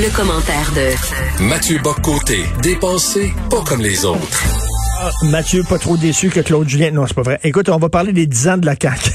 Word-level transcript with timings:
Le 0.00 0.14
commentaire 0.14 0.70
de 0.76 1.42
Mathieu 1.48 1.80
Boccoté, 1.82 2.44
dépensé 2.62 3.32
pas 3.50 3.64
comme 3.66 3.80
les 3.80 4.04
autres. 4.04 4.44
Ah, 5.00 5.10
Mathieu, 5.24 5.64
pas 5.68 5.78
trop 5.78 5.96
déçu 5.96 6.30
que 6.30 6.38
Claude 6.38 6.68
Julien. 6.68 6.92
Non, 6.92 7.04
c'est 7.08 7.16
pas 7.16 7.22
vrai. 7.22 7.40
Écoute, 7.42 7.68
on 7.68 7.78
va 7.78 7.88
parler 7.88 8.12
des 8.12 8.26
10 8.26 8.48
ans 8.48 8.58
de 8.58 8.66
la 8.66 8.76
CAQ. 8.80 9.10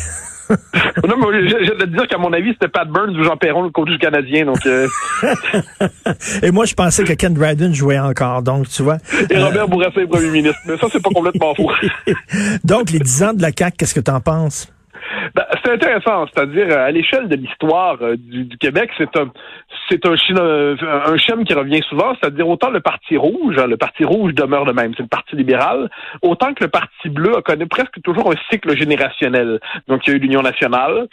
non, 1.08 1.16
mais 1.16 1.48
je, 1.48 1.56
je 1.68 1.72
vais 1.72 1.86
te 1.86 1.96
dire 1.96 2.06
qu'à 2.10 2.18
mon 2.18 2.34
avis, 2.34 2.52
c'était 2.52 2.68
Pat 2.68 2.86
Burns 2.86 3.18
ou 3.18 3.24
Jean 3.24 3.38
Perron, 3.38 3.64
le 3.64 3.70
coach 3.70 3.92
du 3.92 3.98
Canadien. 3.98 4.46
Donc, 4.46 4.66
euh, 4.66 4.90
Et 6.44 6.52
moi, 6.52 6.66
je 6.66 6.74
pensais 6.74 7.06
que 7.06 7.14
Ken 7.14 7.34
Dryden 7.34 7.74
jouait 7.74 8.00
encore. 8.00 8.42
Donc, 8.42 8.68
tu 8.68 8.84
vois. 8.84 8.98
et 9.30 9.42
Robert 9.42 9.70
Bourassa 9.70 10.02
est 10.02 10.08
premier 10.08 10.32
ministre. 10.32 10.60
Mais 10.66 10.78
ça, 10.78 10.88
c'est 10.92 11.02
pas 11.02 11.12
complètement 11.16 11.56
faux. 11.56 11.72
Donc, 12.66 12.92
les 12.92 13.00
10 13.00 13.24
ans 13.24 13.34
de 13.34 13.42
la 13.42 13.52
CAQ, 13.58 13.78
qu'est-ce 13.78 13.96
que 13.96 14.02
t'en 14.02 14.20
penses? 14.20 14.68
Ben, 15.36 15.46
c'est 15.64 15.72
intéressant, 15.72 16.26
c'est-à-dire 16.28 16.68
euh, 16.70 16.88
à 16.88 16.92
l'échelle 16.92 17.28
de 17.28 17.36
l'histoire 17.36 17.98
euh, 18.02 18.16
du, 18.18 18.58
Québec, 18.58 18.92
c'est 18.98 19.16
un 19.18 19.32
c'est 19.90 20.06
un, 20.06 20.16
euh, 20.38 20.76
un 21.06 21.18
schéma 21.18 21.44
qui 21.44 21.54
revient 21.54 21.82
souvent, 21.90 22.16
c'est-à-dire 22.16 22.48
autant 22.48 22.70
le 22.70 22.80
Parti 22.80 23.18
rouge, 23.18 23.58
hein, 23.58 23.68
le 23.68 23.78
Parti 23.78 24.04
rouge 24.04 24.34
demeure 24.34 24.66
le 24.66 24.74
même, 24.74 24.94
c'est 24.96 25.04
le 25.04 25.10
Parti 25.10 25.36
libéral, 25.36 25.90
autant 26.22 26.54
que 26.54 26.64
le 26.64 26.70
Parti 26.70 27.10
bleu 27.10 27.38
a 27.38 27.42
connu 27.42 27.68
presque 27.68 28.02
toujours 28.04 28.32
un 28.32 28.36
cycle 28.50 28.76
générationnel. 28.76 29.60
Donc 29.88 30.06
il 30.06 30.12
y 30.12 30.14
a 30.14 30.18
eu 30.18 30.20
l'Union 30.20 30.42
nationale, 30.42 31.08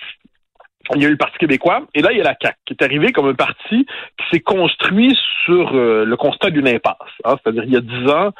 il 0.95 1.03
y 1.03 1.05
a 1.05 1.09
eu 1.09 1.13
le 1.13 1.17
Parti 1.17 1.39
québécois, 1.39 1.83
et 1.95 2.03
là, 2.03 2.13
il 2.13 2.19
y 2.19 2.21
a 2.21 2.25
la 2.25 2.37
CAQ, 2.41 2.57
qui 2.67 2.75
est 2.75 2.85
arrivé 2.85 3.13
comme 3.13 3.29
un 3.29 3.35
parti 3.35 3.87
qui 4.19 4.25
s'est 4.31 4.41
construit 4.41 5.17
sur 5.45 5.75
euh, 5.75 6.05
le 6.05 6.17
constat 6.17 6.51
d'une 6.51 6.69
impasse. 6.69 6.97
hein. 7.25 7.37
C'est-à-dire, 7.43 7.65
il 7.65 7.73
y 7.73 7.77
a 7.77 7.81
dix 7.81 8.11
ans, 8.11 8.31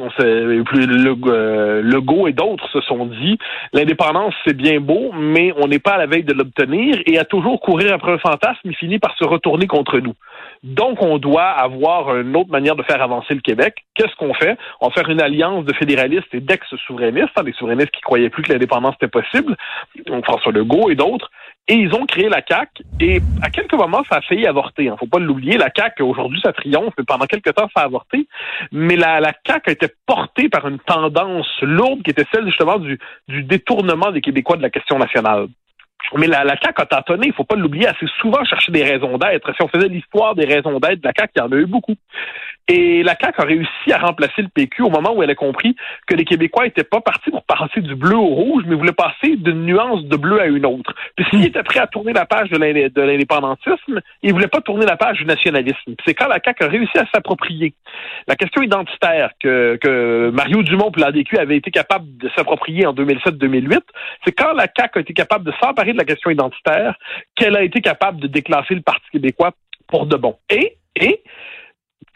on 0.00 0.08
le, 0.18 1.16
euh, 1.26 1.82
Legault 1.82 2.28
et 2.28 2.32
d'autres 2.32 2.68
se 2.70 2.80
sont 2.82 3.06
dit, 3.06 3.38
l'indépendance, 3.72 4.34
c'est 4.44 4.56
bien 4.56 4.80
beau, 4.80 5.12
mais 5.14 5.52
on 5.56 5.68
n'est 5.68 5.78
pas 5.78 5.92
à 5.92 5.98
la 5.98 6.06
veille 6.06 6.24
de 6.24 6.34
l'obtenir, 6.34 6.96
et 7.06 7.18
à 7.18 7.24
toujours 7.24 7.60
courir 7.60 7.92
après 7.92 8.12
un 8.12 8.18
fantasme, 8.18 8.60
il 8.64 8.76
finit 8.76 8.98
par 8.98 9.16
se 9.16 9.24
retourner 9.24 9.66
contre 9.66 9.98
nous. 9.98 10.14
Donc, 10.62 11.02
on 11.02 11.18
doit 11.18 11.44
avoir 11.44 12.16
une 12.16 12.36
autre 12.36 12.50
manière 12.50 12.76
de 12.76 12.82
faire 12.82 13.02
avancer 13.02 13.34
le 13.34 13.40
Québec. 13.40 13.84
Qu'est-ce 13.94 14.14
qu'on 14.16 14.34
fait? 14.34 14.56
On 14.80 14.88
va 14.88 14.92
faire 14.92 15.08
une 15.08 15.20
alliance 15.20 15.64
de 15.64 15.72
fédéralistes 15.74 16.32
et 16.32 16.40
d'ex-souverainistes, 16.40 17.30
hein, 17.36 17.44
des 17.44 17.52
souverainistes 17.52 17.90
qui 17.90 18.00
croyaient 18.00 18.30
plus 18.30 18.42
que 18.42 18.52
l'indépendance 18.52 18.94
était 18.96 19.08
possible, 19.08 19.56
donc 20.06 20.24
François 20.24 20.52
Legault 20.52 20.90
et 20.90 20.94
d'autres. 20.94 21.30
Et 21.68 21.74
ils 21.74 21.92
ont 21.94 22.06
créé 22.06 22.28
la 22.28 22.42
CAQ. 22.46 22.84
Et 23.00 23.20
à 23.42 23.50
quelques 23.50 23.74
moments, 23.74 24.04
ça 24.08 24.16
a 24.16 24.20
failli 24.20 24.46
avorter. 24.46 24.88
Hein. 24.88 24.96
Faut 25.00 25.06
pas 25.06 25.18
l'oublier. 25.18 25.58
La 25.58 25.70
CAQ, 25.74 26.02
aujourd'hui, 26.02 26.40
ça 26.40 26.52
triomphe, 26.52 26.94
mais 26.96 27.04
pendant 27.04 27.26
quelques 27.26 27.52
temps, 27.54 27.68
ça 27.74 27.82
a 27.82 27.86
avorté. 27.86 28.28
Mais 28.70 28.94
la, 28.96 29.18
la 29.18 29.32
CAQ 29.44 29.70
a 29.70 29.72
été 29.72 29.88
portée 30.06 30.48
par 30.48 30.68
une 30.68 30.78
tendance 30.78 31.50
lourde 31.62 32.02
qui 32.04 32.10
était 32.10 32.26
celle, 32.32 32.46
justement, 32.46 32.78
du, 32.78 32.98
du 33.28 33.42
détournement 33.42 34.12
des 34.12 34.20
Québécois 34.20 34.56
de 34.56 34.62
la 34.62 34.70
question 34.70 34.98
nationale. 34.98 35.48
Mais 36.16 36.28
la, 36.28 36.44
la 36.44 36.56
CAQ 36.56 36.82
a 36.82 36.86
tâtonné, 36.86 37.26
il 37.28 37.32
faut 37.32 37.44
pas 37.44 37.56
l'oublier, 37.56 37.88
assez 37.88 38.06
souvent 38.20 38.44
chercher 38.44 38.70
des 38.70 38.84
raisons 38.84 39.18
d'être. 39.18 39.52
Si 39.54 39.62
on 39.62 39.68
faisait 39.68 39.88
l'histoire 39.88 40.36
des 40.36 40.44
raisons 40.44 40.78
d'être 40.78 41.00
de 41.00 41.06
la 41.06 41.12
CAQ, 41.16 41.32
il 41.34 41.38
y 41.40 41.42
en 41.42 41.52
a 41.52 41.56
eu 41.56 41.66
beaucoup. 41.66 41.96
Et 42.68 43.04
la 43.04 43.14
CAQ 43.20 43.40
a 43.40 43.44
réussi 43.44 43.92
à 43.92 43.98
remplacer 43.98 44.42
le 44.42 44.48
PQ 44.48 44.82
au 44.82 44.90
moment 44.90 45.14
où 45.14 45.22
elle 45.22 45.30
a 45.30 45.36
compris 45.36 45.76
que 46.06 46.16
les 46.16 46.24
Québécois 46.24 46.64
n'étaient 46.64 46.82
pas 46.82 47.00
partis 47.00 47.30
pour 47.30 47.44
passer 47.44 47.80
du 47.80 47.94
bleu 47.94 48.16
au 48.16 48.26
rouge, 48.26 48.64
mais 48.66 48.74
voulaient 48.74 48.92
passer 48.92 49.36
d'une 49.36 49.64
nuance 49.66 50.04
de 50.04 50.16
bleu 50.16 50.40
à 50.40 50.46
une 50.46 50.66
autre. 50.66 50.92
Puis 51.14 51.24
s'ils 51.30 51.46
étaient 51.46 51.62
prêts 51.62 51.78
à 51.78 51.86
tourner 51.86 52.12
la 52.12 52.26
page 52.26 52.50
de 52.50 52.56
l'indé- 52.56 52.90
de 52.90 53.02
l'indépendantisme, 53.02 54.00
ils 54.22 54.32
voulaient 54.32 54.48
pas 54.48 54.60
tourner 54.60 54.84
la 54.84 54.96
page 54.96 55.18
du 55.18 55.26
nationalisme. 55.26 55.94
C'est 56.04 56.14
quand 56.14 56.26
la 56.26 56.40
CAQ 56.44 56.64
a 56.64 56.68
réussi 56.68 56.98
à 56.98 57.06
s'approprier 57.14 57.74
la 58.26 58.34
question 58.34 58.62
identitaire 58.62 59.30
que, 59.38 59.78
que 59.80 60.30
Mario 60.30 60.62
Dumont 60.64 60.90
et 60.96 61.00
l'ADQ 61.00 61.38
avaient 61.38 61.56
été 61.56 61.70
capables 61.70 62.16
de 62.16 62.28
s'approprier 62.34 62.84
en 62.84 62.92
2007-2008, 62.94 63.80
c'est 64.24 64.32
quand 64.32 64.52
la 64.52 64.66
CAQ 64.76 64.98
a 64.98 65.00
été 65.02 65.14
capable 65.14 65.44
de 65.44 65.52
s'emparer 65.62 65.92
de 65.92 65.98
la 65.98 66.04
question 66.04 66.30
identitaire 66.30 66.96
qu'elle 67.36 67.56
a 67.56 67.62
été 67.62 67.80
capable 67.80 68.20
de 68.20 68.26
déclasser 68.26 68.74
le 68.74 68.82
Parti 68.82 69.06
québécois 69.12 69.52
pour 69.86 70.06
de 70.06 70.16
bon. 70.16 70.36
Et, 70.50 70.76
et, 70.96 71.22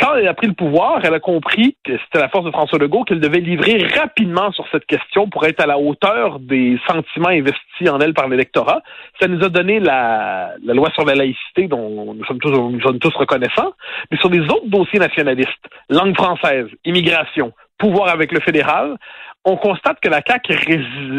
quand 0.01 0.17
elle 0.17 0.29
a 0.29 0.35
pris 0.35 0.47
le 0.47 0.55
pouvoir, 0.55 1.01
elle 1.05 1.15
a 1.15 1.21
compris 1.21 1.77
que 1.85 1.93
c'était 1.99 2.21
la 2.21 2.29
force 2.29 2.45
de 2.45 2.51
François 2.51 2.79
Legault 2.79 3.05
qu'elle 3.05 3.21
devait 3.21 3.41
livrer 3.41 3.87
rapidement 3.99 4.51
sur 4.53 4.65
cette 4.73 4.87
question 4.87 5.29
pour 5.29 5.45
être 5.45 5.61
à 5.61 5.67
la 5.67 5.79
hauteur 5.79 6.41
des 6.41 6.79
sentiments 6.87 7.29
investis 7.29 7.89
en 7.89 8.01
elle 8.01 8.15
par 8.15 8.29
l'électorat. 8.29 8.83
Ça 9.21 9.29
nous 9.29 9.45
a 9.45 9.49
donné 9.49 9.79
la, 9.79 10.55
la 10.65 10.75
loi 10.75 10.91
sur 10.95 11.05
la 11.05 11.15
laïcité 11.15 11.69
dont 11.69 12.15
nous 12.15 12.25
sommes 12.25 12.39
tous, 12.39 12.51
nous 12.51 12.81
sommes 12.81 12.99
tous 12.99 13.15
reconnaissants, 13.15 13.73
mais 14.11 14.17
sur 14.19 14.31
les 14.31 14.41
autres 14.41 14.69
dossiers 14.69 14.99
nationalistes, 14.99 15.67
langue 15.91 16.17
française, 16.17 16.67
immigration, 16.85 17.53
pouvoir 17.79 18.09
avec 18.09 18.33
le 18.33 18.41
fédéral, 18.41 18.97
on 19.45 19.57
constate 19.57 20.01
que 20.01 20.09
la 20.09 20.23
CAQ 20.27 20.53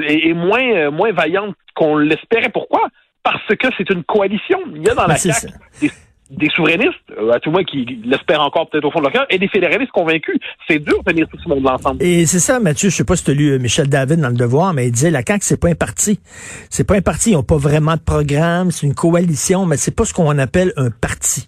est, 0.08 0.34
moins, 0.34 0.64
euh, 0.64 0.92
moins 0.92 1.12
vaillante 1.12 1.56
qu'on 1.76 1.98
l'espérait. 1.98 2.50
Pourquoi? 2.50 2.88
Parce 3.24 3.46
que 3.48 3.68
c'est 3.78 3.90
une 3.90 4.04
coalition. 4.04 4.60
Il 4.76 4.84
y 4.84 4.90
a 4.90 4.96
dans 4.96 5.08
la 5.08 5.16
CAQ 5.16 5.48
des, 5.82 5.92
des 6.32 6.50
souverainistes, 6.50 6.94
euh, 7.20 7.32
à 7.32 7.40
tout 7.40 7.50
le 7.50 7.54
moins 7.54 7.64
qui 7.64 7.86
l'espèrent 8.06 8.42
encore 8.42 8.70
peut-être 8.70 8.86
au 8.86 8.92
fond 8.92 9.00
de 9.00 9.04
leur 9.06 9.12
cœur, 9.14 9.26
et 9.30 9.38
des 9.38 9.48
fédéralistes 9.50 9.92
convaincus. 9.92 10.38
C'est 10.68 10.80
dur 10.80 11.04
de 11.04 11.12
tenir 11.12 11.28
tout 11.28 11.38
ce 11.44 11.48
monde 11.50 11.68
ensemble. 11.68 12.02
Et 12.02 12.26
c'est 12.26 12.40
ça, 12.40 12.60
Mathieu, 12.60 12.90
je 12.90 12.96
sais 12.96 13.04
pas 13.04 13.16
si 13.16 13.24
tu 13.26 13.32
as 13.32 13.34
lu 13.34 13.52
euh, 13.52 13.60
Michel 13.60 13.88
David 13.90 14.20
dans 14.22 14.30
Le 14.30 14.36
Devoir, 14.36 14.74
mais 14.74 14.88
il 14.88 14.92
disait 14.92 15.12
la 15.12 15.22
CAQ, 15.26 15.40
c'est 15.44 15.60
pas 15.60 15.68
un 15.70 15.76
parti. 15.76 16.20
C'est 16.70 16.88
pas 16.88 16.96
un 16.96 17.02
parti, 17.02 17.32
ils 17.32 17.36
ont 17.36 17.44
pas 17.44 17.58
vraiment 17.58 17.96
de 17.96 18.02
programme, 18.02 18.72
c'est 18.72 18.88
une 18.88 18.96
coalition, 18.96 19.66
mais 19.66 19.78
c'est 19.78 19.96
pas 19.96 20.06
ce 20.06 20.14
qu'on 20.14 20.38
appelle 20.40 20.72
un 20.78 20.90
parti. 20.90 21.48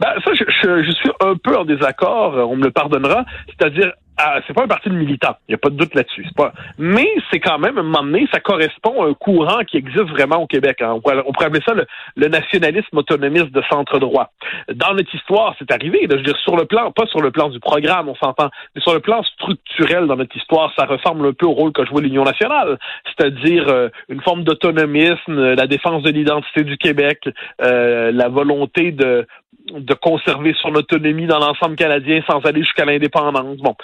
Ben, 0.00 0.08
ça, 0.24 0.30
je, 0.32 0.44
je- 0.62 0.84
je 0.84 0.92
suis 0.92 1.10
un 1.20 1.34
peu 1.42 1.56
en 1.56 1.64
désaccord, 1.64 2.34
euh, 2.36 2.44
on 2.44 2.56
me 2.56 2.64
le 2.64 2.70
pardonnera. 2.70 3.24
C'est-à-dire, 3.48 3.92
ah, 4.18 4.40
c'est 4.46 4.52
pas 4.52 4.64
un 4.64 4.68
parti 4.68 4.88
de 4.88 4.94
militants, 4.94 5.36
il 5.48 5.52
n'y 5.52 5.54
a 5.54 5.58
pas 5.58 5.70
de 5.70 5.76
doute 5.76 5.94
là-dessus. 5.94 6.26
Pas. 6.36 6.52
Mais 6.76 7.08
c'est 7.30 7.40
quand 7.40 7.58
même, 7.58 7.78
à 7.78 7.80
un 7.80 7.84
moment 7.84 8.02
donné, 8.02 8.28
ça 8.32 8.40
correspond 8.40 9.02
à 9.02 9.08
un 9.08 9.14
courant 9.14 9.60
qui 9.64 9.76
existe 9.76 10.08
vraiment 10.10 10.42
au 10.42 10.46
Québec. 10.46 10.82
hein. 10.82 10.92
On, 10.94 11.00
pourrait, 11.00 11.22
on 11.26 11.32
pourrait 11.32 11.46
appeler 11.46 11.62
ça 11.66 11.74
le, 11.74 11.86
le 12.16 12.28
nationalisme 12.28 12.96
autonomiste 12.98 13.52
de 13.52 13.62
centre 13.70 13.98
droit. 13.98 14.30
Dans 14.74 14.94
notre 14.94 15.14
histoire, 15.14 15.54
c'est 15.58 15.70
arrivé. 15.72 16.06
là, 16.06 16.12
je 16.12 16.16
veux 16.16 16.22
dire, 16.22 16.36
sur 16.38 16.56
le 16.56 16.64
plan, 16.64 16.90
pas 16.90 17.06
sur 17.06 17.20
le 17.20 17.30
plan 17.30 17.48
du 17.48 17.60
programme, 17.60 18.08
on 18.08 18.14
s'entend, 18.16 18.50
mais 18.74 18.80
sur 18.82 18.92
le 18.92 19.00
plan 19.00 19.22
structurel 19.22 20.06
dans 20.06 20.16
notre 20.16 20.36
histoire, 20.36 20.72
ça 20.76 20.86
ressemble 20.86 21.26
un 21.26 21.32
peu 21.32 21.46
au 21.46 21.52
rôle 21.52 21.72
que 21.72 21.84
jouait 21.86 22.02
l'Union 22.02 22.24
nationale, 22.24 22.78
c'est-à-dire 23.06 23.68
euh, 23.68 23.88
une 24.08 24.20
forme 24.20 24.42
d'autonomisme, 24.44 25.38
euh, 25.38 25.54
la 25.54 25.66
défense 25.66 26.02
de 26.02 26.10
l'identité 26.10 26.64
du 26.64 26.76
Québec, 26.76 27.28
euh, 27.62 28.10
la 28.12 28.28
volonté 28.28 28.92
de 28.92 29.26
de 29.72 29.94
conserver 29.94 30.54
son 30.60 30.74
autonomie 30.74 31.26
dans 31.26 31.38
l'ensemble 31.38 31.76
canadien 31.76 32.22
sans 32.28 32.40
aller 32.44 32.60
jusqu'à 32.62 32.84
l'indépendance. 32.84 33.58
Bon, 33.58 33.74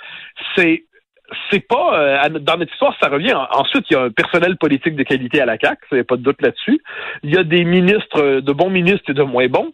c'est 0.56 0.84
c'est 1.50 1.66
pas 1.66 1.98
euh, 1.98 2.28
dans 2.38 2.58
notre 2.58 2.72
histoire 2.72 2.94
ça 3.02 3.08
revient. 3.08 3.32
En- 3.34 3.48
Ensuite, 3.60 3.86
il 3.90 3.94
y 3.94 3.96
a 3.96 4.02
un 4.02 4.10
personnel 4.10 4.56
politique 4.58 4.94
de 4.94 5.02
qualité 5.04 5.40
à 5.40 5.46
la 5.46 5.56
CAC, 5.56 5.78
il 5.90 5.94
n'y 5.94 6.00
a 6.00 6.04
pas 6.04 6.16
de 6.16 6.22
doute 6.22 6.40
là-dessus. 6.42 6.80
Il 7.22 7.34
y 7.34 7.38
a 7.38 7.42
des 7.44 7.64
ministres, 7.64 8.20
euh, 8.20 8.40
de 8.42 8.52
bons 8.52 8.70
ministres 8.70 9.08
et 9.10 9.14
de 9.14 9.22
moins 9.22 9.48
bons. 9.48 9.72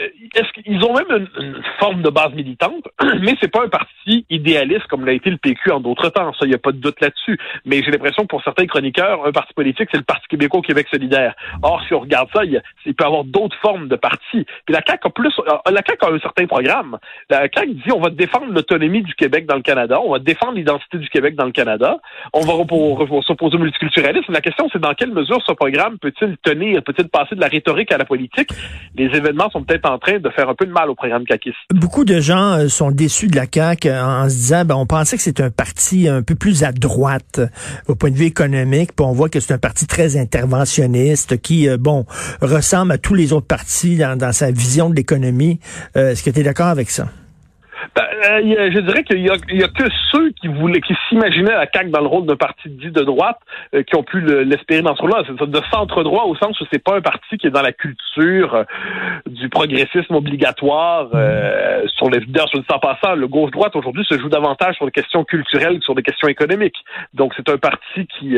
Euh, 0.00 0.08
Est-ce 0.34 0.52
qu'ils 0.52 0.82
ont 0.84 0.94
même 0.94 1.28
une, 1.38 1.62
forme 1.78 2.02
de 2.02 2.10
base 2.10 2.32
militante, 2.34 2.88
mais 3.20 3.34
c'est 3.40 3.50
pas 3.50 3.64
un 3.64 3.68
parti 3.68 4.26
idéaliste 4.30 4.86
comme 4.88 5.04
l'a 5.04 5.12
été 5.12 5.30
le 5.30 5.36
PQ 5.36 5.72
en 5.72 5.80
d'autres 5.80 6.08
temps. 6.10 6.32
Ça, 6.34 6.46
il 6.46 6.48
n'y 6.48 6.54
a 6.54 6.58
pas 6.58 6.72
de 6.72 6.78
doute 6.78 7.00
là-dessus. 7.00 7.38
Mais 7.64 7.82
j'ai 7.82 7.90
l'impression 7.90 8.22
que 8.22 8.28
pour 8.28 8.42
certains 8.42 8.66
chroniqueurs, 8.66 9.26
un 9.26 9.32
parti 9.32 9.52
politique, 9.54 9.88
c'est 9.90 9.98
le 9.98 10.04
Parti 10.04 10.26
québécois 10.28 10.60
Québec 10.62 10.86
solidaire. 10.90 11.34
Or, 11.62 11.82
si 11.86 11.94
on 11.94 12.00
regarde 12.00 12.28
ça, 12.32 12.44
il, 12.44 12.60
peut 12.84 13.04
y 13.04 13.06
avoir 13.06 13.24
d'autres 13.24 13.56
formes 13.60 13.88
de 13.88 13.96
partis. 13.96 14.44
Puis 14.64 14.74
la 14.74 14.80
CAQ 14.86 15.06
a 15.06 15.10
plus, 15.10 15.32
euh, 15.38 15.70
la 15.70 15.82
CAQ 15.86 16.04
a 16.04 16.12
un 16.12 16.18
certain 16.18 16.46
programme. 16.46 16.98
La 17.30 17.48
CAQ 17.52 17.74
dit 17.74 17.92
on 17.94 18.00
va 18.00 18.10
défendre 18.10 18.52
l'autonomie 18.52 19.02
du 19.02 19.14
Québec 19.14 19.46
dans 19.46 19.56
le 19.56 19.62
Canada, 19.62 20.00
on 20.00 20.12
va 20.12 20.18
défendre 20.18 20.54
l'identité 20.54 20.98
du 20.98 21.08
Québec 21.08 21.34
dans 21.34 21.44
le 21.44 21.52
Canada, 21.52 21.98
on 22.32 22.40
va 22.40 22.54
s'opposer 23.22 23.56
au 23.56 23.60
multiculturalisme. 23.60 24.32
La 24.32 24.40
question, 24.40 24.68
c'est 24.72 24.80
dans 24.80 24.94
quelle 24.94 25.12
mesure 25.12 25.42
ce 25.46 25.52
programme 25.52 25.98
peut-il 25.98 26.36
tenir, 26.38 26.82
peut-il 26.82 27.08
passer 27.08 27.34
de 27.34 27.40
la 27.40 27.48
rhétorique 27.48 27.92
à 27.92 27.98
la 27.98 28.04
politique? 28.04 28.50
Les 28.94 29.06
événements 29.06 29.50
sont 29.50 29.62
peut-être 29.62 29.85
en 29.86 29.98
train 29.98 30.18
de 30.18 30.30
faire 30.30 30.48
un 30.48 30.54
peu 30.54 30.66
de 30.66 30.72
mal 30.72 30.90
au 30.90 30.94
programme. 30.94 31.24
Beaucoup 31.74 32.04
de 32.04 32.20
gens 32.20 32.58
euh, 32.58 32.68
sont 32.68 32.90
déçus 32.90 33.28
de 33.28 33.36
la 33.36 33.46
CAQ 33.52 33.88
euh, 33.88 34.04
en 34.04 34.28
se 34.28 34.34
disant, 34.34 34.64
ben, 34.64 34.74
on 34.74 34.86
pensait 34.86 35.16
que 35.16 35.22
c'était 35.22 35.42
un 35.42 35.50
parti 35.50 36.08
un 36.08 36.22
peu 36.22 36.34
plus 36.34 36.64
à 36.64 36.72
droite 36.72 37.38
euh, 37.38 37.46
au 37.88 37.94
point 37.94 38.10
de 38.10 38.16
vue 38.16 38.26
économique, 38.26 38.94
puis 38.94 39.06
on 39.06 39.12
voit 39.12 39.28
que 39.28 39.40
c'est 39.40 39.54
un 39.54 39.58
parti 39.58 39.86
très 39.86 40.16
interventionniste 40.16 41.40
qui, 41.40 41.68
bon, 41.78 42.06
ressemble 42.40 42.92
à 42.92 42.98
tous 42.98 43.14
les 43.14 43.32
autres 43.32 43.46
partis 43.46 43.96
dans, 43.96 44.16
dans 44.16 44.32
sa 44.32 44.50
vision 44.50 44.90
de 44.90 44.94
l'économie. 44.94 45.60
Est-ce 45.94 46.22
que 46.22 46.30
tu 46.30 46.40
es 46.40 46.42
d'accord 46.42 46.66
avec 46.66 46.90
ça? 46.90 47.06
Ben, 47.94 48.04
euh, 48.04 48.70
je 48.72 48.80
dirais 48.80 49.04
qu'il 49.04 49.20
y, 49.20 49.30
a, 49.30 49.68
que 49.68 49.84
ceux 50.12 50.30
qui 50.30 50.48
voulaient, 50.48 50.80
qui 50.80 50.94
s'imaginaient 51.08 51.52
la 51.52 51.66
CAQ 51.72 51.90
dans 51.90 52.00
le 52.00 52.06
rôle 52.06 52.26
d'un 52.26 52.36
parti 52.36 52.68
dit 52.68 52.90
de 52.90 53.02
droite, 53.02 53.38
euh, 53.74 53.82
qui 53.82 53.96
ont 53.96 54.02
pu 54.02 54.20
l'espérer 54.20 54.82
dans 54.82 54.94
ce 54.96 55.02
rôle-là. 55.02 55.22
C'est 55.26 55.50
de 55.50 55.60
centre 55.70 56.02
droit 56.02 56.24
au 56.24 56.34
sens 56.36 56.60
où 56.60 56.64
c'est 56.72 56.82
pas 56.82 56.96
un 56.96 57.00
parti 57.00 57.38
qui 57.38 57.46
est 57.46 57.50
dans 57.50 57.62
la 57.62 57.72
culture 57.72 58.54
euh, 58.54 58.64
du 59.26 59.48
progressisme 59.48 60.14
obligatoire 60.14 61.08
sur 61.96 62.10
les 62.10 62.20
leaders. 62.20 62.48
Sur 62.48 62.58
le 62.58 62.64
temps 62.64 62.78
passant, 62.78 63.14
le 63.14 63.28
gauche-droite 63.28 63.74
aujourd'hui 63.76 64.04
se 64.08 64.18
joue 64.18 64.28
davantage 64.28 64.76
sur 64.76 64.86
des 64.86 64.92
questions 64.92 65.24
culturelles 65.24 65.78
que 65.78 65.84
sur 65.84 65.94
des 65.94 66.02
questions 66.02 66.28
économiques. 66.28 66.76
Donc 67.14 67.32
c'est 67.36 67.48
un 67.48 67.58
parti 67.58 68.06
qui 68.06 68.36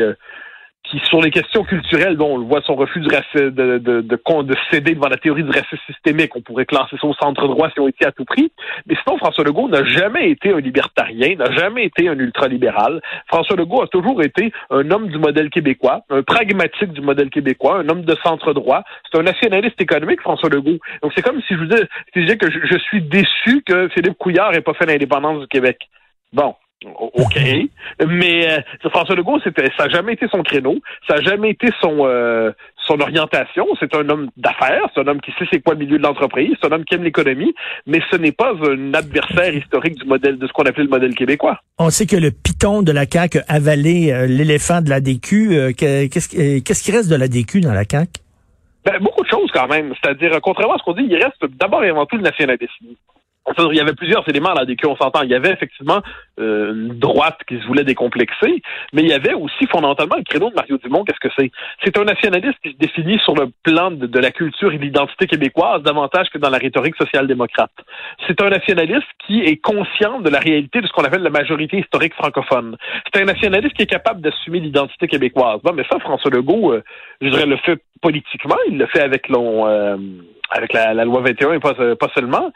qui, 0.89 0.99
sur 1.07 1.21
les 1.21 1.31
questions 1.31 1.63
culturelles, 1.63 2.17
bon, 2.17 2.35
on 2.35 2.37
le 2.37 2.45
voit 2.45 2.61
son 2.61 2.75
refus 2.75 2.99
de, 2.99 3.49
de, 3.49 3.77
de, 3.77 4.01
de, 4.01 4.55
céder 4.71 4.95
devant 4.95 5.07
la 5.07 5.17
théorie 5.17 5.43
du 5.43 5.49
racisme 5.49 5.77
systémique. 5.85 6.35
On 6.35 6.41
pourrait 6.41 6.65
classer 6.65 6.95
ça 6.99 7.07
centre 7.19 7.47
droit 7.47 7.69
si 7.69 7.79
on 7.79 7.87
était 7.87 8.05
à 8.05 8.11
tout 8.11 8.25
prix. 8.25 8.51
Mais 8.87 8.95
sinon, 9.03 9.17
François 9.17 9.43
Legault 9.43 9.69
n'a 9.69 9.83
jamais 9.83 10.31
été 10.31 10.51
un 10.51 10.59
libertarien, 10.59 11.35
n'a 11.35 11.51
jamais 11.51 11.85
été 11.85 12.07
un 12.07 12.17
ultralibéral. 12.17 13.01
François 13.27 13.55
Legault 13.55 13.83
a 13.83 13.87
toujours 13.87 14.21
été 14.23 14.51
un 14.69 14.89
homme 14.91 15.09
du 15.09 15.17
modèle 15.17 15.49
québécois, 15.49 16.01
un 16.09 16.23
pragmatique 16.23 16.93
du 16.93 17.01
modèle 17.01 17.29
québécois, 17.29 17.79
un 17.79 17.89
homme 17.89 18.03
de 18.03 18.15
centre 18.23 18.53
droit. 18.53 18.83
C'est 19.11 19.19
un 19.19 19.23
nationaliste 19.23 19.79
économique, 19.79 20.21
François 20.21 20.49
Legault. 20.49 20.79
Donc, 21.01 21.11
c'est 21.15 21.21
comme 21.21 21.41
si 21.41 21.53
je 21.53 21.59
vous 21.59 21.65
disais 22.15 22.37
que 22.37 22.49
je, 22.49 22.59
je 22.63 22.77
suis 22.77 23.01
déçu 23.01 23.61
que 23.65 23.89
Philippe 23.89 24.17
Couillard 24.17 24.51
n'ait 24.51 24.61
pas 24.61 24.73
fait 24.73 24.85
l'indépendance 24.85 25.41
du 25.41 25.47
Québec. 25.47 25.87
Bon, 26.33 26.55
OK. 26.85 27.37
Mais 28.07 28.49
euh, 28.49 28.89
François 28.89 29.15
Legault, 29.15 29.39
c'était, 29.43 29.69
ça 29.77 29.85
n'a 29.85 29.89
jamais 29.89 30.13
été 30.13 30.27
son 30.29 30.41
créneau, 30.43 30.77
ça 31.07 31.15
n'a 31.15 31.21
jamais 31.21 31.49
été 31.49 31.67
son 31.81 32.05
euh, 32.05 32.51
son 32.87 33.01
orientation. 33.01 33.67
C'est 33.79 33.93
un 33.95 34.07
homme 34.09 34.29
d'affaires, 34.37 34.89
c'est 34.93 35.01
un 35.01 35.07
homme 35.07 35.19
qui 35.19 35.31
sait 35.31 35.45
c'est 35.51 35.61
quoi 35.61 35.73
le 35.73 35.81
milieu 35.81 35.97
de 35.97 36.03
l'entreprise, 36.03 36.55
c'est 36.61 36.67
un 36.67 36.75
homme 36.75 36.85
qui 36.85 36.95
aime 36.95 37.03
l'économie, 37.03 37.53
mais 37.85 37.99
ce 38.09 38.15
n'est 38.15 38.31
pas 38.31 38.53
un 38.53 38.93
adversaire 38.93 39.53
historique 39.53 39.95
du 39.95 40.05
modèle 40.05 40.37
de 40.37 40.47
ce 40.47 40.53
qu'on 40.53 40.63
appelait 40.63 40.85
le 40.85 40.89
modèle 40.89 41.13
québécois. 41.15 41.59
On 41.77 41.89
sait 41.89 42.05
que 42.05 42.15
le 42.15 42.31
piton 42.31 42.81
de 42.81 42.93
la 42.93 43.05
CAQ 43.05 43.39
a 43.39 43.55
avalé 43.55 44.13
euh, 44.13 44.25
l'éléphant 44.25 44.81
de 44.81 44.89
la 44.89 45.01
DQ. 45.01 45.73
qu'est-ce, 45.75 46.59
qu'est-ce 46.61 46.83
qui 46.83 46.91
reste 46.93 47.09
de 47.09 47.15
la 47.15 47.27
DQ 47.27 47.59
dans 47.59 47.73
la 47.73 47.83
CAQ? 47.83 48.21
Ben, 48.85 48.97
beaucoup 49.01 49.23
de 49.23 49.29
choses 49.29 49.51
quand 49.53 49.67
même. 49.67 49.93
C'est-à-dire, 50.01 50.39
contrairement 50.41 50.75
à 50.75 50.77
ce 50.77 50.83
qu'on 50.83 50.93
dit, 50.93 51.05
il 51.09 51.15
reste 51.15 51.43
d'abord 51.59 51.83
et 51.83 51.89
avant 51.89 52.05
tout 52.05 52.15
le 52.15 52.23
nationalisme 52.23 52.85
il 53.57 53.77
y 53.77 53.79
avait 53.79 53.93
plusieurs 53.93 54.27
éléments 54.29 54.53
là 54.53 54.65
desquels 54.65 54.89
on 54.89 54.95
s'entend. 54.95 55.21
Il 55.23 55.29
y 55.29 55.35
avait 55.35 55.51
effectivement 55.51 56.01
euh, 56.39 56.73
une 56.73 56.99
droite 56.99 57.39
qui 57.47 57.59
se 57.59 57.65
voulait 57.65 57.83
décomplexer, 57.83 58.61
mais 58.93 59.01
il 59.01 59.07
y 59.07 59.13
avait 59.13 59.33
aussi 59.33 59.65
fondamentalement 59.67 60.15
le 60.17 60.23
créneau 60.23 60.49
de 60.49 60.55
Mario 60.55 60.77
Dumont. 60.77 61.03
Qu'est-ce 61.03 61.19
que 61.19 61.33
c'est? 61.37 61.51
C'est 61.83 61.97
un 61.97 62.03
nationaliste 62.03 62.57
qui 62.63 62.71
se 62.71 62.77
définit 62.77 63.19
sur 63.19 63.35
le 63.35 63.49
plan 63.63 63.91
de, 63.91 64.19
la 64.19 64.31
culture 64.31 64.71
et 64.71 64.77
de 64.77 64.83
l'identité 64.83 65.27
québécoise 65.27 65.83
davantage 65.83 66.29
que 66.29 66.37
dans 66.37 66.49
la 66.49 66.57
rhétorique 66.57 66.95
social-démocrate. 66.95 67.71
C'est 68.27 68.41
un 68.41 68.49
nationaliste 68.49 69.07
qui 69.25 69.41
est 69.41 69.57
conscient 69.57 70.19
de 70.21 70.29
la 70.29 70.39
réalité 70.39 70.81
de 70.81 70.87
ce 70.87 70.91
qu'on 70.91 71.03
appelle 71.03 71.23
la 71.23 71.29
majorité 71.29 71.77
historique 71.79 72.13
francophone. 72.13 72.77
C'est 73.13 73.21
un 73.21 73.25
nationaliste 73.25 73.75
qui 73.75 73.83
est 73.83 73.87
capable 73.87 74.21
d'assumer 74.21 74.59
l'identité 74.59 75.07
québécoise. 75.07 75.59
Bon, 75.63 75.73
mais 75.73 75.83
ça, 75.89 75.99
François 75.99 76.31
Legault, 76.31 76.73
euh, 76.73 76.83
je 77.21 77.29
dirais, 77.29 77.45
le 77.45 77.57
fait 77.57 77.81
politiquement. 78.01 78.57
Il 78.69 78.77
le 78.77 78.87
fait 78.87 79.01
avec 79.01 79.27
l'on. 79.29 79.67
Euh, 79.67 79.97
avec 80.51 80.73
la, 80.73 81.05
loi 81.05 81.21
21 81.21 81.53
et 81.53 81.59
pas, 81.59 81.73
pas 81.73 82.09
seulement. 82.15 82.51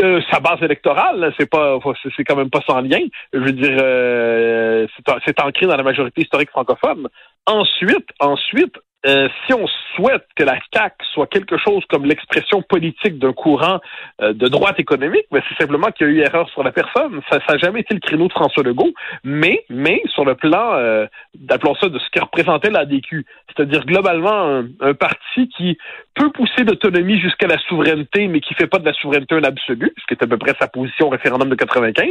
Euh, 0.00 0.20
sa 0.30 0.40
base 0.40 0.62
électorale, 0.62 1.34
c'est 1.38 1.50
pas, 1.50 1.78
c'est 2.16 2.24
quand 2.24 2.36
même 2.36 2.50
pas 2.50 2.62
sans 2.66 2.80
lien. 2.80 3.00
Je 3.32 3.38
veux 3.38 3.52
dire, 3.52 3.76
euh, 3.80 4.86
c'est 5.24 5.40
ancré 5.40 5.66
dans 5.66 5.76
la 5.76 5.82
majorité 5.82 6.22
historique 6.22 6.50
francophone. 6.50 7.08
Ensuite, 7.46 8.08
ensuite, 8.20 8.74
euh, 9.04 9.28
si 9.46 9.54
on 9.54 9.66
souhaite 9.96 10.26
que 10.36 10.44
la 10.44 10.58
CAC 10.70 10.94
soit 11.12 11.26
quelque 11.26 11.58
chose 11.58 11.84
comme 11.90 12.04
l'expression 12.04 12.62
politique 12.62 13.18
d'un 13.18 13.32
courant 13.32 13.80
euh, 14.20 14.32
de 14.32 14.48
droite 14.48 14.78
économique, 14.78 15.26
ben 15.30 15.42
c'est 15.48 15.60
simplement 15.60 15.88
qu'il 15.88 16.06
y 16.06 16.10
a 16.10 16.12
eu 16.12 16.18
erreur 16.20 16.48
sur 16.50 16.62
la 16.62 16.72
personne. 16.72 17.20
Ça 17.30 17.38
n'a 17.48 17.58
jamais 17.58 17.80
été 17.80 17.94
le 17.94 18.00
créneau 18.00 18.28
de 18.28 18.32
François 18.32 18.62
Legault, 18.62 18.92
mais, 19.24 19.64
mais 19.68 20.02
sur 20.06 20.24
le 20.24 20.34
plan, 20.34 20.74
euh, 20.74 21.06
d'appelons 21.34 21.74
ça, 21.74 21.88
de 21.88 21.98
ce 21.98 22.08
qui 22.10 22.20
représentait 22.20 22.70
la 22.70 22.84
DQ, 22.84 23.26
c'est-à-dire 23.48 23.84
globalement 23.84 24.62
un, 24.80 24.94
parti 24.94 25.48
qui 25.56 25.78
peut 26.14 26.30
pousser 26.30 26.64
d'autonomie 26.64 27.18
jusqu'à 27.18 27.46
la 27.46 27.58
souveraineté, 27.58 28.28
mais 28.28 28.40
qui 28.40 28.54
fait 28.54 28.66
pas 28.66 28.78
de 28.78 28.84
la 28.84 28.92
souveraineté 28.92 29.34
un 29.34 29.44
absolu, 29.44 29.92
ce 29.98 30.06
qui 30.06 30.14
est 30.14 30.22
à 30.22 30.26
peu 30.26 30.38
près 30.38 30.54
sa 30.60 30.68
position 30.68 31.06
au 31.06 31.10
référendum 31.10 31.48
de 31.48 31.54
95. 31.54 32.06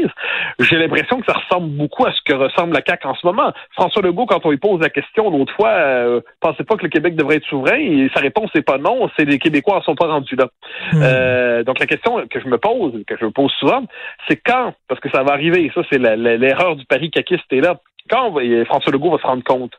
J'ai 0.59 0.77
l'impression 0.77 1.19
que 1.19 1.25
ça 1.25 1.37
ressemble 1.37 1.69
beaucoup 1.69 2.05
à 2.05 2.11
ce 2.11 2.21
que 2.25 2.33
ressemble 2.33 2.73
la 2.73 2.81
CAC 2.81 3.05
en 3.05 3.15
ce 3.15 3.25
moment. 3.25 3.53
François 3.73 4.01
Legault, 4.01 4.25
quand 4.25 4.45
on 4.45 4.49
lui 4.49 4.57
pose 4.57 4.81
la 4.81 4.89
question 4.89 5.29
l'autre 5.29 5.53
fois, 5.53 5.69
euh, 5.69 6.21
pensez 6.39 6.63
pas 6.63 6.75
que 6.75 6.80
le 6.81 6.89
Québec 6.89 7.15
devrait 7.15 7.37
être 7.37 7.45
souverain, 7.45 7.77
et 7.77 8.09
sa 8.13 8.21
réponse 8.21 8.49
n'est 8.55 8.61
pas 8.61 8.77
non, 8.77 9.09
c'est 9.17 9.25
les 9.25 9.39
Québécois 9.39 9.77
en 9.77 9.81
sont 9.81 9.95
pas 9.95 10.07
rendus 10.07 10.35
là. 10.35 10.47
Hmm. 10.93 11.01
Euh, 11.01 11.63
donc 11.63 11.79
la 11.79 11.85
question 11.85 12.25
que 12.27 12.39
je 12.39 12.47
me 12.47 12.57
pose, 12.57 12.93
que 13.07 13.17
je 13.17 13.25
me 13.25 13.31
pose 13.31 13.51
souvent, 13.59 13.83
c'est 14.27 14.37
quand, 14.37 14.73
parce 14.87 14.99
que 14.99 15.09
ça 15.09 15.23
va 15.23 15.33
arriver, 15.33 15.71
ça 15.73 15.81
c'est 15.91 15.99
l'erreur 15.99 16.75
du 16.75 16.85
pari 16.85 17.11
caquiste 17.11 17.51
est 17.51 17.61
là, 17.61 17.79
quand 18.09 18.35
François 18.65 18.91
Legault 18.91 19.11
va 19.11 19.17
se 19.19 19.27
rendre 19.27 19.43
compte 19.43 19.73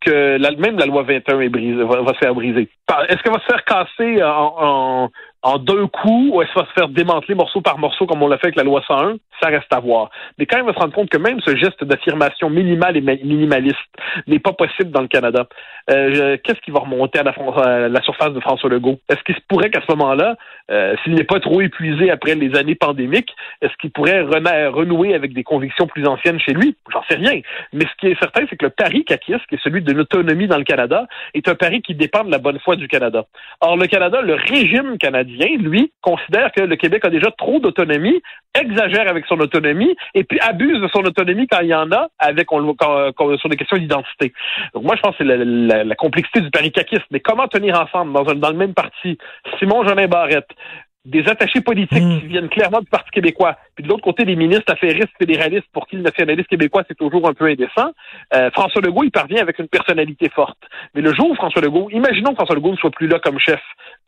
que 0.00 0.38
même 0.60 0.78
la 0.78 0.86
loi 0.86 1.02
21 1.02 1.40
est 1.40 1.48
va, 1.48 2.12
se 2.12 2.18
faire 2.18 2.34
briser, 2.34 2.68
est-ce 3.08 3.22
qu'elle 3.22 3.32
va 3.32 3.40
se 3.40 3.46
faire 3.46 3.64
casser 3.64 4.22
en, 4.22 4.54
en 4.58 5.10
deux 5.58 5.86
coups 5.86 6.30
ou 6.32 6.42
est-ce 6.42 6.54
va 6.54 6.66
se 6.66 6.72
faire 6.72 6.88
démanteler 6.88 7.34
morceau 7.34 7.60
par 7.60 7.78
morceau 7.78 8.06
comme 8.06 8.22
on 8.22 8.28
l'a 8.28 8.38
fait 8.38 8.46
avec 8.46 8.56
la 8.56 8.62
loi 8.62 8.82
101? 8.86 9.16
Ça 9.42 9.48
reste 9.48 9.72
à 9.72 9.80
voir. 9.80 10.10
Mais 10.38 10.46
quand 10.46 10.58
il 10.58 10.64
va 10.64 10.72
se 10.72 10.78
rendre 10.78 10.94
compte 10.94 11.10
que 11.10 11.18
même 11.18 11.40
ce 11.40 11.54
geste 11.56 11.84
d'affirmation 11.84 12.48
minimale 12.48 12.96
et 12.96 13.00
minimaliste 13.00 13.76
n'est 14.26 14.38
pas 14.38 14.52
possible 14.52 14.90
dans 14.90 15.02
le 15.02 15.08
Canada, 15.08 15.46
euh, 15.90 16.36
qu'est-ce 16.42 16.60
qui 16.60 16.70
va 16.70 16.80
remonter 16.80 17.18
à 17.18 17.24
la, 17.24 18.02
surface 18.02 18.32
de 18.32 18.40
François 18.40 18.70
Legault? 18.70 18.98
Est-ce 19.10 19.22
qu'il 19.24 19.34
se 19.34 19.40
pourrait 19.48 19.70
qu'à 19.70 19.82
ce 19.86 19.92
moment-là, 19.92 20.36
euh, 20.70 20.94
s'il 21.02 21.14
n'est 21.14 21.24
pas 21.24 21.40
trop 21.40 21.60
épuisé 21.60 22.10
après 22.10 22.34
les 22.36 22.56
années 22.56 22.74
pandémiques, 22.74 23.34
est-ce 23.60 23.72
qu'il 23.80 23.90
pourrait 23.90 24.22
renouer 24.22 25.14
avec 25.14 25.34
des 25.34 25.42
convictions 25.42 25.86
plus 25.86 26.06
anciennes 26.06 26.40
chez 26.40 26.52
lui? 26.52 26.76
J'en 26.90 27.02
sais 27.08 27.16
rien. 27.16 27.40
Mais 27.72 27.84
ce 27.84 28.00
qui 28.00 28.06
est 28.06 28.18
certain, 28.18 28.44
c'est 28.48 28.56
que 28.56 28.64
le 28.64 28.70
pari 28.70 29.04
caquiste, 29.04 29.46
qui 29.48 29.56
est 29.56 29.62
celui 29.62 29.82
de 29.82 29.92
l'autonomie 29.92 30.46
dans 30.46 30.58
le 30.58 30.64
Canada, 30.64 31.06
est 31.34 31.48
un 31.48 31.54
pari 31.54 31.82
qui 31.82 31.94
dépend 31.94 32.24
de 32.24 32.30
la 32.30 32.38
bonne 32.38 32.58
foi 32.60 32.76
du 32.76 32.88
Canada. 32.88 33.24
Or, 33.60 33.76
le 33.76 33.86
Canada, 33.86 34.22
le 34.22 34.34
régime 34.34 34.96
canadien, 34.98 35.33
lui, 35.36 35.92
considère 36.00 36.52
que 36.52 36.62
le 36.62 36.76
Québec 36.76 37.04
a 37.04 37.10
déjà 37.10 37.30
trop 37.36 37.60
d'autonomie, 37.60 38.20
exagère 38.58 39.08
avec 39.08 39.26
son 39.26 39.38
autonomie 39.40 39.94
et 40.14 40.24
puis 40.24 40.38
abuse 40.40 40.80
de 40.80 40.88
son 40.88 41.00
autonomie 41.00 41.46
quand 41.46 41.60
il 41.60 41.68
y 41.68 41.74
en 41.74 41.90
a 41.92 42.08
avec 42.18 42.50
on, 42.52 42.74
sur 43.38 43.48
des 43.48 43.56
questions 43.56 43.76
d'identité. 43.76 44.32
Donc 44.74 44.84
moi, 44.84 44.96
je 44.96 45.02
pense 45.02 45.16
que 45.16 45.24
c'est 45.24 45.84
la, 45.84 45.94
complexité 45.94 46.40
du 46.40 46.50
paricaquisme. 46.50 47.04
Mais 47.10 47.20
comment 47.20 47.48
tenir 47.48 47.80
ensemble 47.80 48.12
dans, 48.12 48.28
un, 48.28 48.34
dans 48.34 48.50
le 48.50 48.56
même 48.56 48.74
parti? 48.74 49.18
Simon 49.58 49.86
Jolin 49.86 50.06
Barrette, 50.06 50.50
des 51.04 51.28
attachés 51.28 51.60
politiques 51.60 52.02
mm. 52.02 52.20
qui 52.20 52.26
viennent 52.26 52.48
clairement 52.48 52.80
du 52.80 52.88
Parti 52.88 53.10
québécois, 53.10 53.56
puis 53.74 53.84
de 53.84 53.88
l'autre 53.88 54.02
côté, 54.02 54.24
des 54.24 54.36
ministres 54.36 54.72
affairistes 54.72 55.12
fédéralistes 55.18 55.66
pour 55.72 55.86
qui 55.86 55.96
le 55.96 56.02
nationaliste 56.02 56.48
québécois, 56.48 56.82
c'est 56.88 56.96
toujours 56.96 57.28
un 57.28 57.34
peu 57.34 57.46
indécent. 57.46 57.92
Euh, 58.34 58.50
François 58.52 58.80
Legault, 58.80 59.04
il 59.04 59.10
parvient 59.10 59.42
avec 59.42 59.58
une 59.58 59.68
personnalité 59.68 60.30
forte. 60.30 60.58
Mais 60.94 61.02
le 61.02 61.12
jour 61.14 61.30
où 61.30 61.34
François 61.34 61.60
Legault, 61.60 61.90
imaginons 61.90 62.30
que 62.30 62.36
François 62.36 62.56
Legault 62.56 62.72
ne 62.72 62.76
soit 62.76 62.90
plus 62.90 63.06
là 63.06 63.18
comme 63.18 63.38
chef, 63.38 63.60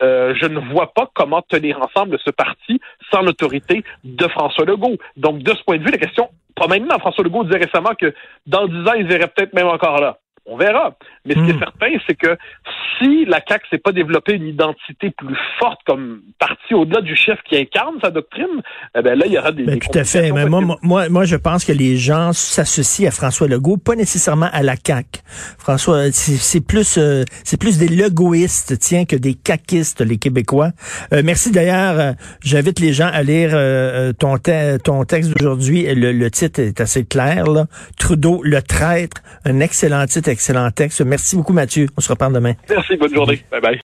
euh, 0.02 0.34
je 0.40 0.46
ne 0.46 0.60
vois 0.72 0.92
pas 0.92 1.10
comment 1.14 1.42
tenir 1.42 1.80
ensemble 1.82 2.18
ce 2.24 2.30
parti 2.30 2.80
sans 3.10 3.22
l'autorité 3.22 3.84
de 4.04 4.28
François 4.28 4.64
Legault. 4.64 4.96
Donc, 5.16 5.38
de 5.38 5.54
ce 5.54 5.62
point 5.64 5.78
de 5.78 5.84
vue, 5.84 5.90
la 5.90 5.98
question, 5.98 6.28
pas 6.54 6.66
maintenant, 6.66 6.98
François 6.98 7.24
Legault 7.24 7.44
disait 7.44 7.64
récemment 7.64 7.94
que 7.98 8.14
dans 8.46 8.66
dix 8.66 8.88
ans, 8.88 8.94
il 8.94 9.06
verrait 9.06 9.28
peut-être 9.28 9.54
même 9.54 9.68
encore 9.68 10.00
là. 10.00 10.18
On 10.48 10.56
verra. 10.56 10.96
Mais 11.24 11.34
ce 11.34 11.40
qui 11.40 11.50
est 11.50 11.54
hmm. 11.54 11.58
certain, 11.58 11.86
c'est 12.06 12.14
que 12.14 12.36
si 12.98 13.24
la 13.24 13.40
CAQ 13.46 13.66
s'est 13.68 13.78
pas 13.78 13.90
développé 13.92 14.34
une 14.34 14.46
identité 14.46 15.10
plus 15.10 15.36
forte 15.58 15.80
comme 15.84 16.20
parti 16.38 16.72
au-delà 16.72 17.00
du 17.00 17.16
chef 17.16 17.38
qui 17.48 17.56
incarne 17.56 17.96
sa 18.00 18.10
doctrine, 18.10 18.62
eh 18.96 19.02
ben 19.02 19.18
là, 19.18 19.26
il 19.26 19.32
y 19.32 19.38
aura 19.38 19.50
des. 19.50 19.64
Ben, 19.64 19.78
tout 19.78 19.98
à 19.98 20.04
fait. 20.04 20.30
Mais 20.30 20.46
moi, 20.46 20.60
moi, 20.82 21.08
moi, 21.08 21.24
je 21.24 21.36
pense 21.36 21.64
que 21.64 21.72
les 21.72 21.96
gens 21.96 22.32
s'associent 22.32 23.08
à 23.08 23.10
François 23.10 23.48
Legault, 23.48 23.76
pas 23.76 23.96
nécessairement 23.96 24.48
à 24.52 24.62
la 24.62 24.74
CAQ. 24.76 25.20
François, 25.58 26.12
c'est 26.12 26.64
plus, 26.64 26.96
euh, 26.96 27.24
c'est 27.42 27.58
plus 27.58 27.78
des 27.78 27.88
legoïstes, 27.88 28.78
tiens, 28.78 29.04
que 29.04 29.16
des 29.16 29.34
caquistes, 29.34 30.00
les 30.00 30.18
Québécois. 30.18 30.70
Euh, 31.12 31.22
merci 31.24 31.50
d'ailleurs. 31.50 31.98
Euh, 31.98 32.12
j'invite 32.40 32.78
les 32.78 32.92
gens 32.92 33.10
à 33.12 33.22
lire 33.22 33.50
ton, 34.18 34.36
ton 34.84 35.04
texte 35.04 35.36
d'aujourd'hui. 35.36 35.92
Le, 35.92 36.12
le 36.12 36.30
titre 36.30 36.60
est 36.60 36.80
assez 36.80 37.04
clair. 37.04 37.46
Là. 37.46 37.66
Trudeau, 37.98 38.42
le 38.44 38.62
traître, 38.62 39.22
un 39.44 39.58
excellent 39.58 40.06
titre 40.06 40.28
excellent 40.36 40.70
texte. 40.70 41.00
Merci 41.00 41.36
beaucoup, 41.36 41.54
Mathieu. 41.54 41.88
On 41.96 42.00
se 42.00 42.08
reparle 42.08 42.34
demain. 42.34 42.54
Merci. 42.68 42.96
Bonne 42.96 43.14
journée. 43.14 43.42
Bye 43.50 43.60
bye. 43.60 43.74